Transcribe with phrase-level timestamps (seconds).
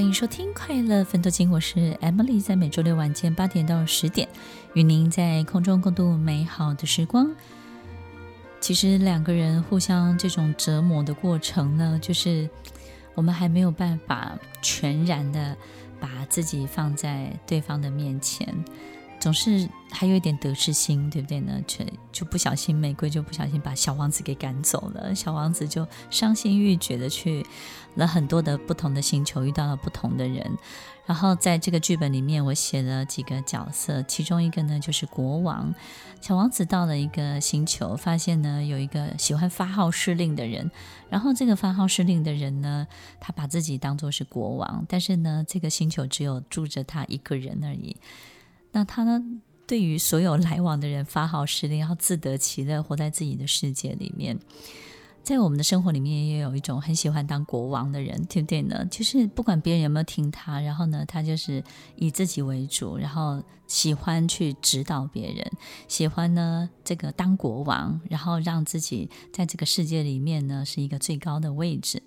[0.00, 4.26] 欢迎收听《快乐奋斗经》，我是 Emily，在每周六晚间八点到十点，
[4.72, 7.30] 与您在空中共度美好的时光。
[8.62, 12.48] 其实两个人互相这种折磨的过程呢，就是
[13.14, 15.54] 我们还没有办法全然的
[16.00, 18.48] 把自己放在对方的面前。
[19.20, 21.60] 总是还有一点得失心，对不对呢？
[21.68, 25.14] 却就不小心，玫瑰就不小心把小王子给赶走了。
[25.14, 27.44] 小王子就伤心欲绝的去
[27.96, 30.56] 了很多的不同的星球，遇到了不同的人。
[31.04, 35.74] 然后在这个剧本里面，我写了几个角色，其中一个呢就是国王。
[36.20, 40.70] 小王子到了一个星球，发现呢有一个喜欢发号施令的人。
[41.10, 42.86] 然后这个发号施令的人呢，
[43.18, 47.96] 他把自己当作是国王，但是呢，这个星球只有住着他一个人而已。
[48.72, 49.22] 那他呢，
[49.66, 54.38] 对于所有来往的人发号施令，要自得其乐，活在自己的世界里面。
[55.22, 58.84] 在我们的生活里面，也有一种很喜欢当国王的人，对不对呢？
[58.90, 61.62] 就是不管别人有没有听他，然后呢，他就是
[61.96, 65.46] 以自己为主，然后喜欢去指导别人，
[65.88, 72.02] 喜欢呢这个当国王，然后让自己在这个世界里面呢是一个最高的位置。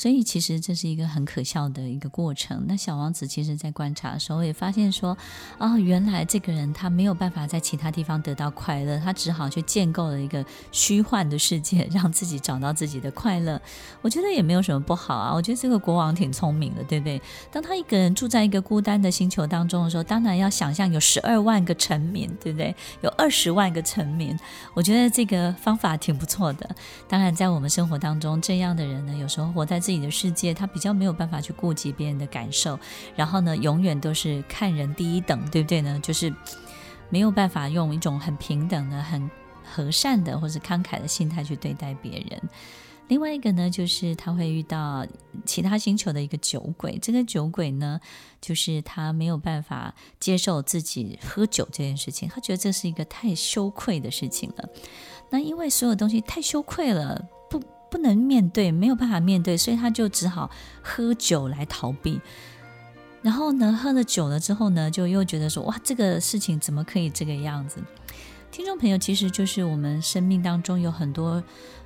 [0.00, 2.64] 所以其实这是一个很可笑的一个过程。
[2.66, 5.14] 那小王子其实在观察的时候也发现说，
[5.58, 13.60] 啊、原来这个人他没有办法在其他地方得到快乐，他只好去建构了一个虚幻的世界，让自己找到自己的快乐。
[14.00, 15.34] 我觉得也没有什么不好啊。
[15.34, 17.20] 我觉得这个国王挺聪明的，对不对？
[17.52, 22.74] 当他一个人住在一个孤单的星球当中的时候，当然要想象有十二万个臣民，对不对？
[23.02, 24.34] 有二十万个臣民，
[24.72, 26.74] 我觉得这个方法挺不错的。
[27.06, 32.78] 当然，在我们生活当中，这样的人呢，有时候活在自己的世界，他比较没有办法去顾及别人的感受，
[33.16, 35.98] 然后呢，永远都是看人第一等，对不对呢？
[36.00, 36.32] 就是
[37.08, 39.28] 没有办法用一种很平等的、很
[39.64, 42.40] 和善的或者慷慨的心态去对待别人。
[43.08, 45.04] 另外一个呢，就是他会遇到
[45.44, 48.00] 其他星球的一个酒鬼，这个酒鬼呢，
[48.40, 54.68] 就是他没有办法接受自己喝酒这件事情，他觉得这是一个太羞愧的事情了。
[55.30, 57.20] 那因为所有东西太羞愧了，
[57.50, 57.60] 不。
[57.90, 60.50] 不能面对，没有办法面对，所以他就只好
[60.82, 62.20] 喝酒来逃避。
[63.22, 67.78] 然后呢，喝了酒了之后呢，就又觉得说：“哇，这个事情怎么可以这个样子？”
[68.50, 71.42] 听众朋友，其实就是我们生命当中有很多，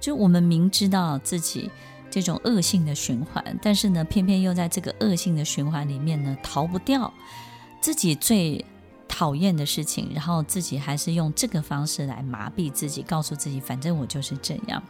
[0.00, 1.70] 就我们明知道自己
[2.10, 7.12] 这种恶性的循环，但是呢，偏偏又在这个恶性的循环里面呢，逃不掉
[7.80, 8.64] 自己最
[9.06, 14.82] 讨厌的事情，然后自己还是用这个方式来麻痹自己，告诉自己，反正我就是这样。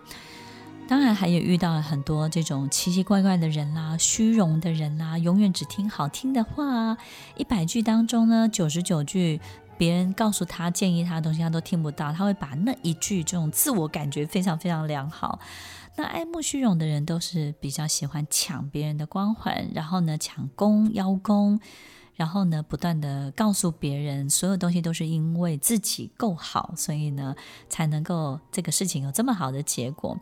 [0.88, 6.96] 当然，还有遇到了很多这种奇奇怪怪的人啦，虚荣的人啦，永远只听好听的话。
[7.36, 9.38] 一百句当中呢，九十九句
[9.76, 12.10] 别人告诉他、建议他的东西，他都听不到。
[12.10, 15.38] 他会把那一句这种自我感觉非常非常良好。
[15.96, 21.60] 那爱慕虚荣的人都是比较喜欢抢别人的光环，然后呢，抢功邀功，
[22.14, 27.36] 然后呢，不断的告诉别人，所有东西都是因为自己够好，所以呢，
[27.68, 30.18] 才能够这个事情有这么好的结果。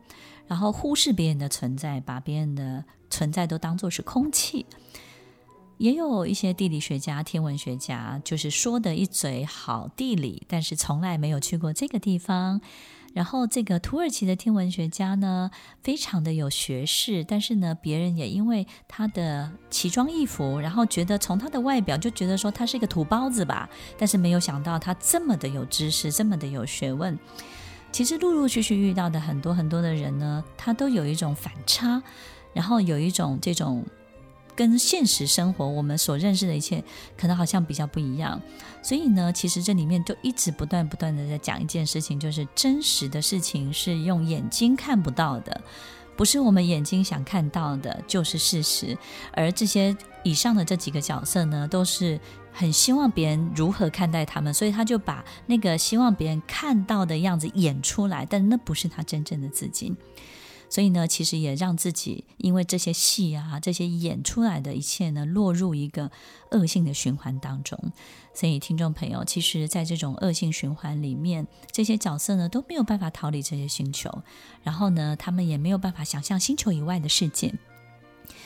[0.47, 4.67] 然后忽视别人的存在，把别人的存在都当作是空气。
[5.79, 12.61] 也有一些地理学家、天文学家，就是说的一嘴好地理，但是从来没有去过这个地方。
[13.13, 15.51] 然后这个土耳其的天文学家呢，
[15.83, 23.69] 非常的有学识，但是呢，别人也因为他的奇装异服，然后觉得从他的外表就觉得说他是一个土包子吧，
[23.99, 27.19] 但是没有想到他这么的有知识，这么的有学问。
[27.97, 32.03] 其实陆陆续续遇到的很多很多的人呢，他都有一种反差，
[32.53, 33.83] 然后有一种这种
[34.55, 36.85] 跟现实生活我们所认识的一切
[37.17, 38.39] 可能好像比较不一样。
[38.83, 45.59] 所以呢，其实这里面就一直不断不断的在讲一件事情，就是真实的事情是用眼睛看不到的，
[46.17, 48.97] 不是我们眼睛想看到的，就是事实。
[49.33, 52.19] 而这些以上的这几个角色呢，都是。
[52.59, 59.95] 很希望别人如何看待他们，所以他就把那个希望别人看到的样子演出来，但那不是他真正的自己。
[60.69, 66.11] 所以呢，其实也让自己因为这些戏啊，这些演出来的一切呢，落入一个
[66.51, 67.79] 恶性的循环当中。
[68.35, 74.23] 所以，听众朋友，其实，在这种恶性循环里面，这些角色呢都没有办法逃离这些星球，
[74.63, 77.55] 然后呢，他们也没有办法想象星球以外的世界。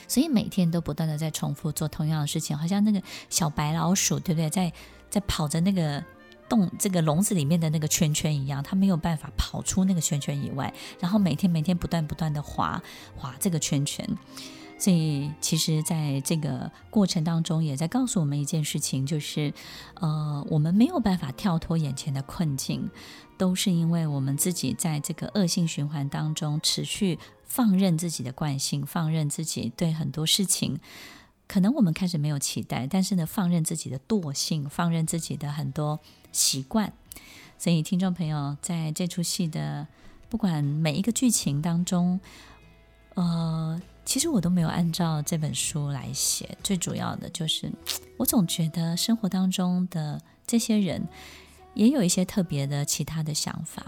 [0.07, 4.51] 所以每天都不断的在重复做同样的事情，好像那个小白老鼠，对不对？
[4.51, 4.73] 在
[5.09, 6.05] 在跑着那个
[6.51, 12.83] 洞，这个笼子里面的那个圈圈一样，它没有办法跑出那个圈圈以外，然后每天每天不断不断的滑
[13.17, 14.07] 滑这个圈圈。
[14.79, 19.55] 所以其实在这个过程当中，也在告诉我们一件事情，就是
[19.95, 22.91] 呃，我们没有办法跳脱眼前的困境，
[23.39, 27.19] 都是因为我们自己在这个恶性循环当中持续。
[27.45, 30.79] 放任自己的惯性，放任自己对很多事情
[31.51, 35.99] 可能我们开始没有期待，但是呢，放任自己的惰性，放任自己的很多
[36.31, 36.93] 习惯。
[37.59, 39.89] 所以，听众朋友，在这出戏的
[40.29, 42.21] 不管每一个剧情当中，
[43.15, 46.57] 呃，其实我都没有按照这本书来写。
[46.63, 47.73] 最主要的就是，
[48.17, 51.09] 我总觉得生活当中的这些人
[51.75, 53.85] 也有一些特别的其他的想法。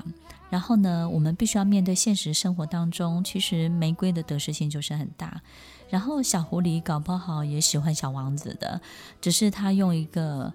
[0.51, 5.41] 然后呢，我们必须要面对现实生活当中，其实玫瑰的得失性就是很大。
[5.89, 8.81] 然后小狐狸搞不好也喜欢小王子的，
[9.21, 10.53] 只是他用一个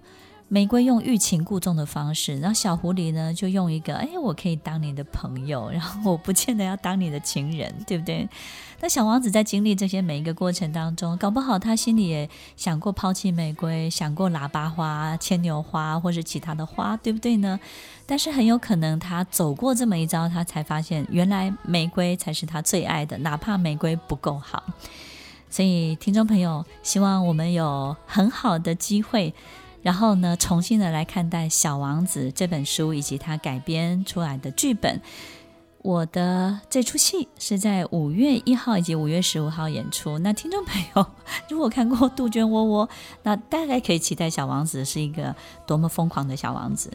[0.50, 8.26] 玫瑰用欲擒故纵的方式，然后小狐狸呢就用一个哎，我可以当你的朋友，然后我不见得要当你的情人，对不对？
[8.80, 17.60] 那小王子在经历这些每一个过程当中，搞不好他心里也想过抛弃玫瑰，想过喇叭花、牵牛花或是其他的花，对不对呢？
[18.06, 24.62] 但是很有可能他走过这么一遭，他才发现原来玫瑰才是他最爱的，哪怕玫瑰不够好。
[25.50, 29.34] 所以听众朋友，希望我们有很好的机会。
[29.88, 35.00] 然后呢，重新的来看待《小王子》这本书以及他改编出来的剧本。
[35.80, 40.18] 我的这出戏是在五月一号以及五月十五号演出。
[40.18, 41.06] 那听众朋友
[41.48, 42.86] 如果看过《杜鹃窝窝》，
[43.22, 45.34] 那大概可以期待《小王子》是一个
[45.66, 46.92] 多么疯狂的小王子。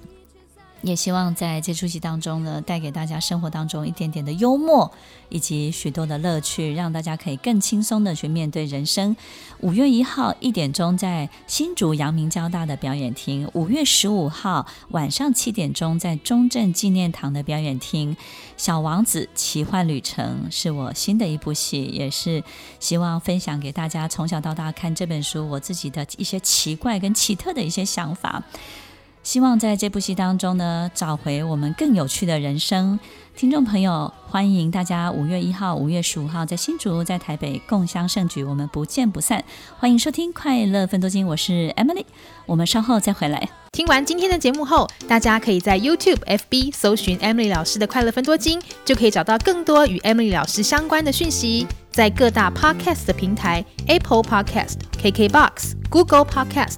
[0.83, 4.91] 也希望在这出戏当中呢，带给大家生活当中一点点的幽默，
[5.29, 9.15] 以及许多的乐趣，让大家可以更轻松的去面对人生。
[9.61, 18.13] 五月一号一点钟在新竹阳明交大的表演厅，五月十五号晚上七点钟在中正纪念堂的表演厅，
[18.57, 22.43] 《小王子奇幻旅程》是我新的一部戏，也是
[22.81, 28.43] 希望分享给大家从小到大看这本书我自己的一些奇怪跟奇特的一些想法。
[29.23, 32.99] 希望在这部戏当中呢，找回我们更有趣的人生。
[33.37, 39.41] 听众朋友，欢迎大家五月一号、五月十五号在新竹、在台北共襄盛举，我们不见不散。
[39.79, 42.03] 欢迎收听《快乐分多金》，我是 Emily，
[42.45, 43.49] 我们稍后再回来。
[43.71, 51.65] 听完今天的节目后，大家可以在 YouTube、FB 搜寻 Emily 老师的《快乐分多金》，就可以找到更多与 Emily 老师相关的讯息。
[51.91, 56.77] 在各大 Podcast 的平台，Apple Podcast、KKBox、Google Podcast、